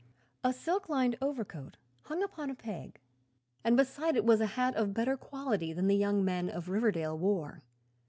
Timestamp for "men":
6.25-6.49